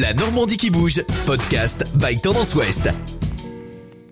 [0.00, 2.88] La Normandie qui bouge, podcast by Tendance Ouest.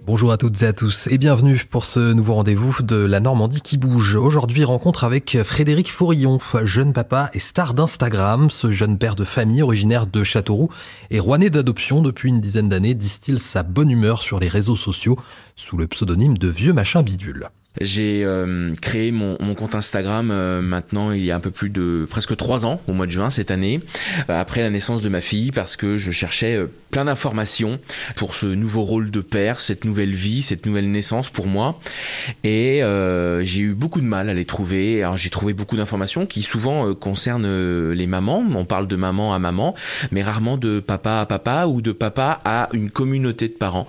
[0.04, 3.62] Bonjour à toutes et à tous et bienvenue pour ce nouveau rendez-vous de la Normandie
[3.62, 4.14] qui bouge.
[4.14, 8.50] Aujourd'hui, rencontre avec Frédéric Fourillon, jeune papa et star d'Instagram.
[8.50, 10.68] Ce jeune père de famille originaire de Châteauroux
[11.10, 15.16] et rouané d'adoption depuis une dizaine d'années distille sa bonne humeur sur les réseaux sociaux
[15.56, 17.48] sous le pseudonyme de Vieux Machin Bidule.
[17.80, 21.70] J'ai euh, créé mon, mon, compte Instagram euh, maintenant il y a un peu plus
[21.70, 23.80] de presque trois ans, au mois de juin cette année,
[24.28, 26.60] euh, après la naissance de ma fille, parce que je cherchais
[26.90, 27.78] plein d'informations
[28.16, 31.80] pour ce nouveau rôle de père, cette nouvelle vie, cette nouvelle naissance pour moi.
[32.42, 32.82] Et
[33.42, 35.04] j'ai eu beaucoup de mal à les trouver.
[35.04, 38.44] Alors j'ai trouvé beaucoup d'informations qui souvent concernent les mamans.
[38.52, 39.76] On parle de maman à maman,
[40.10, 43.86] mais rarement de papa à papa ou de papa à une communauté de parents.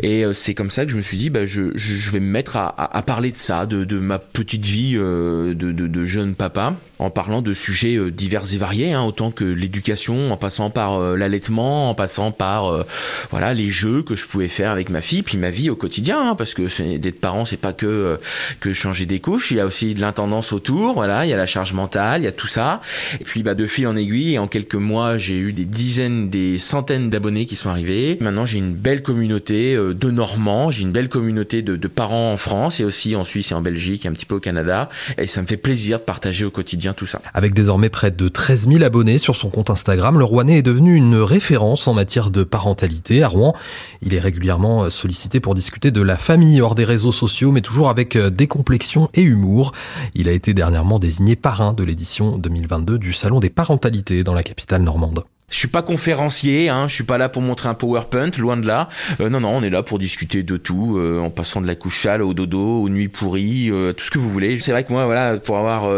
[0.00, 2.56] Et c'est comme ça que je me suis dit, bah, je, je, vais me mettre
[2.56, 7.42] à, à parler de ça, de, ma petite vie euh, de, jeune papa, en parlant
[7.42, 11.90] de sujets euh, divers et variés, hein, autant que l'éducation, en passant par euh, l'allaitement,
[11.90, 12.84] en passant par
[13.30, 16.30] voilà les jeux que je pouvais faire avec ma fille, puis ma vie au quotidien,
[16.30, 18.18] hein, parce que d'être parent, c'est pas que
[18.60, 21.36] que changer des couches, il y a aussi de l'intendance autour, voilà, il y a
[21.36, 22.80] la charge mentale, il y a tout ça,
[23.20, 26.58] et puis bah de fil en aiguille, en quelques mois, j'ai eu des dizaines, des
[26.58, 28.18] centaines d'abonnés qui sont arrivés.
[28.20, 32.74] Maintenant, j'ai une belle communauté de Normands, j'ai une belle communauté de parents en France.
[32.80, 34.88] Et aussi en Suisse et en Belgique, un petit peu au Canada.
[35.18, 37.20] Et ça me fait plaisir de partager au quotidien tout ça.
[37.32, 40.94] Avec désormais près de 13 000 abonnés sur son compte Instagram, le Rouennais est devenu
[40.94, 43.54] une référence en matière de parentalité à Rouen.
[44.02, 47.88] Il est régulièrement sollicité pour discuter de la famille hors des réseaux sociaux, mais toujours
[47.88, 49.72] avec décomplexion et humour.
[50.14, 54.42] Il a été dernièrement désigné parrain de l'édition 2022 du Salon des parentalités dans la
[54.42, 55.24] capitale normande.
[55.54, 58.66] Je suis pas conférencier, hein, je suis pas là pour montrer un PowerPoint, loin de
[58.66, 58.88] là.
[59.20, 61.76] Euh, non, non, on est là pour discuter de tout, euh, en passant de la
[61.76, 64.58] couche châle au dodo, aux nuits pourries, euh, tout ce que vous voulez.
[64.58, 65.88] C'est vrai que moi, voilà, pour avoir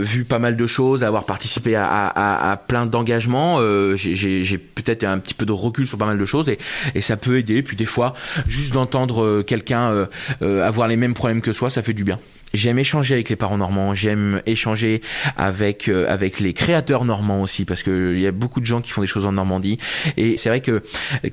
[0.00, 3.60] vu pas mal de choses, avoir participé à, à, à plein d'engagements,
[3.96, 6.58] j'ai peut-être un petit peu de recul sur pas mal de choses et,
[6.94, 7.62] et ça peut aider.
[7.62, 8.14] Puis des fois,
[8.48, 10.08] juste d'entendre quelqu'un
[10.40, 12.18] avoir les mêmes problèmes que soi, ça fait du bien.
[12.54, 15.00] J'aime échanger avec les parents normands, j'aime échanger
[15.36, 18.82] avec euh, avec les créateurs normands aussi parce que il y a beaucoup de gens
[18.82, 19.78] qui font des choses en Normandie
[20.16, 20.82] et c'est vrai que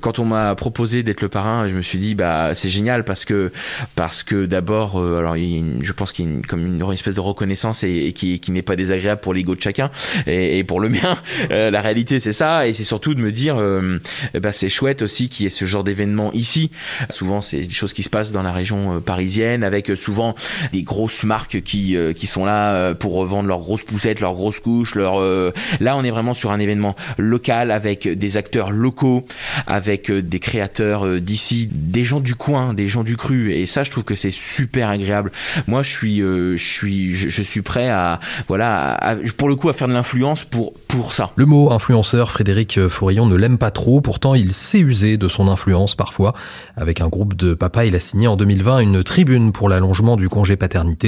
[0.00, 3.24] quand on m'a proposé d'être le parrain, je me suis dit bah c'est génial parce
[3.24, 3.52] que
[3.96, 7.14] parce que d'abord euh, alors il je pense qu'il y a une, comme une, espèce
[7.14, 9.90] de reconnaissance et, qui qui n'est pas désagréable pour l'ego de chacun
[10.26, 11.16] et, et, pour le mien
[11.50, 13.98] euh, la réalité c'est ça et c'est surtout de me dire euh,
[14.40, 16.70] bah c'est chouette aussi qu'il y ait ce genre d'événement ici.
[17.10, 20.34] Souvent c'est des choses qui se passent dans la région parisienne avec souvent
[20.72, 24.34] des gros marques qui, euh, qui sont là euh, pour revendre leurs grosses poussettes, leurs
[24.34, 24.94] grosses couches.
[24.94, 29.26] Leur, euh, Là, on est vraiment sur un événement local avec des acteurs locaux,
[29.66, 33.52] avec des créateurs d'ici, des gens du coin, des gens du cru.
[33.52, 35.32] Et ça, je trouve que c'est super agréable.
[35.66, 39.72] Moi, je suis, je suis, je, suis prêt à, voilà, à, pour le coup, à
[39.72, 41.30] faire de l'influence pour, pour ça.
[41.36, 44.00] Le mot influenceur, Frédéric Fourillon ne l'aime pas trop.
[44.00, 46.34] Pourtant, il sait user de son influence parfois.
[46.76, 50.28] Avec un groupe de papas, il a signé en 2020 une tribune pour l'allongement du
[50.28, 50.99] congé paternité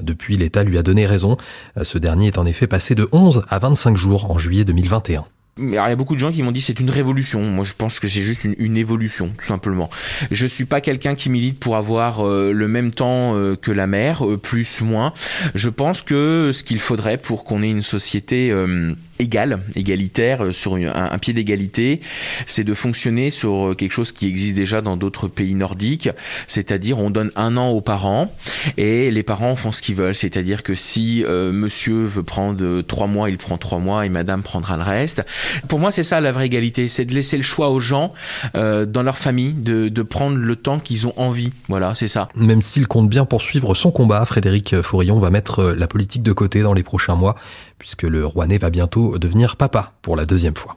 [0.00, 1.36] depuis, l'État lui a donné raison.
[1.82, 5.24] Ce dernier est en effet passé de 11 à 25 jours en juillet 2021.
[5.56, 7.40] Il y a beaucoup de gens qui m'ont dit c'est une révolution.
[7.42, 9.88] Moi, je pense que c'est juste une, une, évolution, tout simplement.
[10.32, 13.86] Je suis pas quelqu'un qui milite pour avoir euh, le même temps euh, que la
[13.86, 15.12] mère, euh, plus, moins.
[15.54, 20.74] Je pense que ce qu'il faudrait pour qu'on ait une société euh, égale, égalitaire, sur
[20.74, 22.00] un, un pied d'égalité,
[22.46, 26.08] c'est de fonctionner sur quelque chose qui existe déjà dans d'autres pays nordiques,
[26.48, 28.28] c'est-à-dire on donne un an aux parents
[28.76, 30.16] et les parents font ce qu'ils veulent.
[30.16, 34.76] C'est-à-dire que si monsieur veut prendre trois mois, il prend trois mois et madame prendra
[34.76, 35.22] le reste.
[35.68, 38.12] Pour moi, c'est ça la vraie égalité, c'est de laisser le choix aux gens
[38.54, 41.50] euh, dans leur famille de, de prendre le temps qu'ils ont envie.
[41.68, 42.28] Voilà, c'est ça.
[42.34, 46.62] Même s'il compte bien poursuivre son combat, Frédéric Fourillon va mettre la politique de côté
[46.62, 47.34] dans les prochains mois,
[47.78, 50.76] puisque le Rouennais va bientôt devenir papa pour la deuxième fois.